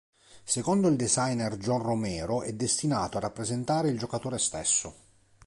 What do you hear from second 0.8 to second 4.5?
il designer John Romero, è destinato a rappresentare "il giocatore